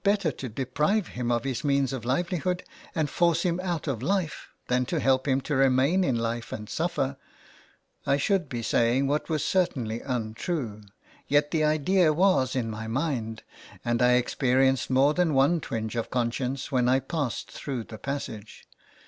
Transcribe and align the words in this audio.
better 0.03 0.31
to 0.31 0.49
deprive 0.49 1.09
him 1.09 1.31
of 1.31 1.43
his 1.43 1.63
means 1.63 1.93
of 1.93 2.03
livelihood 2.03 2.63
and 2.95 3.07
force 3.07 3.43
him 3.43 3.59
out 3.59 3.87
of 3.87 4.01
life 4.01 4.47
than 4.67 4.83
to 4.83 4.99
help 4.99 5.27
him 5.27 5.39
to 5.39 5.55
remain 5.55 6.03
in 6.03 6.15
life 6.15 6.51
and 6.51 6.67
suffer, 6.69 7.17
I 8.03 8.17
should 8.17 8.49
be 8.49 8.63
saying 8.63 9.05
what 9.05 9.29
was 9.29 9.45
certainly 9.45 10.01
un 10.01 10.33
true, 10.33 10.81
yet 11.27 11.51
the 11.51 11.63
idea 11.63 12.11
was 12.13 12.55
in 12.55 12.67
my 12.67 12.87
mind, 12.87 13.43
and 13.85 14.01
I 14.01 14.13
experienced 14.13 14.89
more 14.89 15.13
than 15.13 15.35
one 15.35 15.59
twinge 15.61 15.95
of 15.95 16.09
conscience 16.09 16.71
when 16.71 16.89
I 16.89 16.99
passed 16.99 17.51
through 17.51 17.83
the 17.83 17.99
passage. 17.99 18.65